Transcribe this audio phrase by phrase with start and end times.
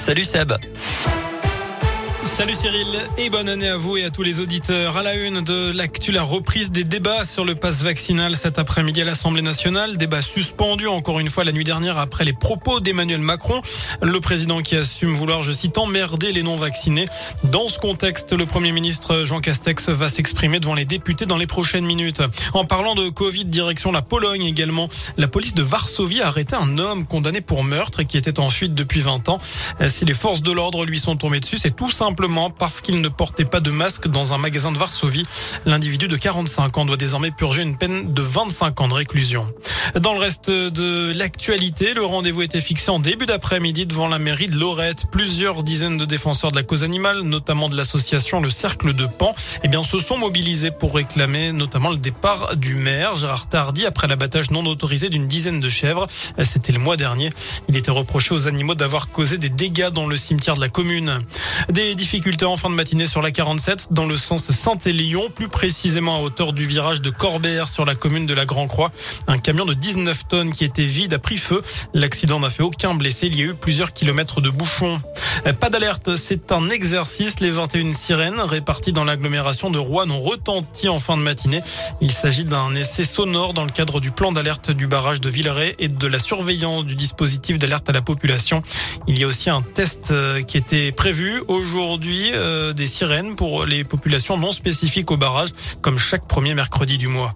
[0.00, 1.19] Salut Seb.
[2.30, 2.86] Salut Cyril
[3.18, 4.96] et bonne année à vous et à tous les auditeurs.
[4.96, 9.02] À la une de l'actu, la reprise des débats sur le pass vaccinal cet après-midi
[9.02, 9.96] à l'Assemblée nationale.
[9.96, 13.60] Débat suspendu encore une fois la nuit dernière après les propos d'Emmanuel Macron,
[14.00, 17.04] le président qui assume vouloir, je cite, emmerder les non-vaccinés.
[17.50, 21.48] Dans ce contexte, le Premier ministre Jean Castex va s'exprimer devant les députés dans les
[21.48, 22.22] prochaines minutes.
[22.54, 24.88] En parlant de Covid, direction la Pologne également,
[25.18, 28.50] la police de Varsovie a arrêté un homme condamné pour meurtre et qui était en
[28.50, 29.40] fuite depuis 20 ans.
[29.88, 33.00] Si les forces de l'ordre lui sont tombées dessus, c'est tout simplement simplement parce qu'il
[33.00, 35.26] ne portait pas de masque dans un magasin de Varsovie.
[35.64, 39.46] L'individu de 45 ans doit désormais purger une peine de 25 ans de réclusion.
[39.98, 44.48] Dans le reste de l'actualité, le rendez-vous était fixé en début d'après-midi devant la mairie
[44.48, 45.06] de Lorette.
[45.10, 49.34] Plusieurs dizaines de défenseurs de la cause animale, notamment de l'association Le Cercle de Pan,
[49.64, 54.08] eh bien, se sont mobilisés pour réclamer notamment le départ du maire, Gérard Tardy, après
[54.08, 56.06] l'abattage non autorisé d'une dizaine de chèvres.
[56.42, 57.30] C'était le mois dernier.
[57.68, 61.18] Il était reproché aux animaux d'avoir causé des dégâts dans le cimetière de la commune.
[61.70, 66.16] Des difficultés en fin de matinée sur la 47 dans le sens Saint-Élion, plus précisément
[66.16, 68.90] à hauteur du virage de Corbert sur la commune de la Grand-Croix.
[69.28, 71.62] Un camion de 19 tonnes qui était vide a pris feu.
[71.94, 73.28] L'accident n'a fait aucun blessé.
[73.28, 75.00] Il y a eu plusieurs kilomètres de bouchons.
[75.60, 77.40] Pas d'alerte, c'est un exercice.
[77.40, 81.60] Les 21 sirènes réparties dans l'agglomération de Rouen ont retenti en fin de matinée.
[82.00, 85.74] Il s'agit d'un essai sonore dans le cadre du plan d'alerte du barrage de Villeray
[85.78, 88.62] et de la surveillance du dispositif d'alerte à la population.
[89.06, 93.36] Il y a aussi un test euh, qui était prévu aujourd'hui aujourd'hui euh, des sirènes
[93.36, 95.50] pour les populations non spécifiques au barrage,
[95.82, 97.34] comme chaque premier mercredi du mois.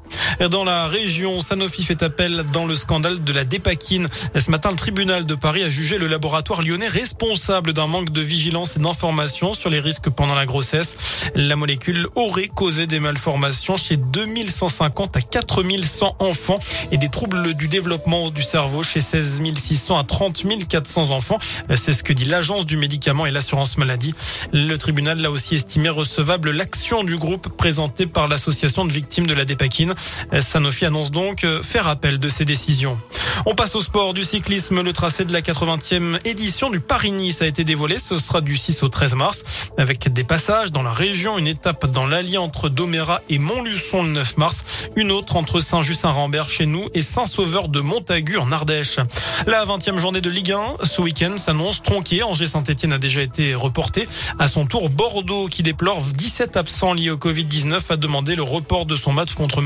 [0.50, 4.08] Dans la région, Sanofi fait appel dans le scandale de la dépakine.
[4.34, 8.20] Ce matin, le tribunal de Paris a jugé le laboratoire lyonnais responsable d'un manque de
[8.20, 10.96] vigilance et d'information sur les risques pendant la grossesse.
[11.34, 16.58] La molécule aurait causé des malformations chez 2150 à 4100 enfants
[16.90, 21.38] et des troubles du développement du cerveau chez 16 600 à 30 400 enfants.
[21.76, 24.14] C'est ce que dit l'agence du médicament et l'assurance maladie.
[24.52, 29.34] Le tribunal l'a aussi estimé recevable l'action du groupe présenté par l'association de victimes de
[29.34, 29.94] la dépakine.
[30.40, 32.98] Sanofi annonce donc faire appel de ces décisions.
[33.46, 34.80] On passe au sport du cyclisme.
[34.80, 37.98] Le tracé de la 80e édition du Paris-Nice a été dévoilé.
[37.98, 39.42] Ce sera du 6 au 13 mars
[39.76, 44.10] avec des passages dans la région, une étape dans l'Allier entre Doméra et Montluçon le
[44.10, 44.64] 9 mars,
[44.96, 48.98] une autre entre Saint-Just-Saint-Rambert chez nous et Saint-Sauveur de Montagu en Ardèche.
[49.46, 52.22] La 20e journée de Ligue 1 ce week-end s'annonce tronquée.
[52.22, 54.08] Angers Saint-Etienne a déjà été reporté.
[54.38, 58.86] À son tour, Bordeaux, qui déplore 17 absents liés au Covid-19, a demandé le report
[58.86, 59.60] de son match contre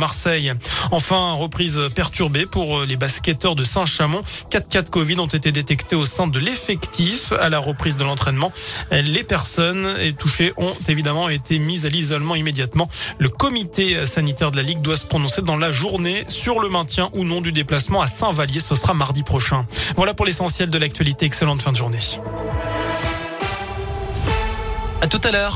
[0.91, 4.22] Enfin, reprise perturbée pour les basketteurs de Saint-Chamond.
[4.50, 8.04] 4 cas de Covid ont été détectés au sein de l'effectif à la reprise de
[8.04, 8.53] l'entraînement.
[8.91, 9.87] Les personnes
[10.19, 12.88] touchées ont évidemment été mises à l'isolement immédiatement.
[13.19, 17.10] Le comité sanitaire de la Ligue doit se prononcer dans la journée sur le maintien
[17.15, 18.60] ou non du déplacement à Saint-Vallier.
[18.60, 19.66] Ce sera mardi prochain.
[19.97, 21.26] Voilà pour l'essentiel de l'actualité.
[21.26, 21.99] Excellente fin de journée.
[25.00, 25.47] À tout à l'heure.